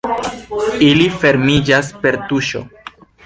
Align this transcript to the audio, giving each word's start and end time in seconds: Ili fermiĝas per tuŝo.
Ili 0.87 1.05
fermiĝas 1.25 1.93
per 2.05 2.19
tuŝo. 2.31 2.65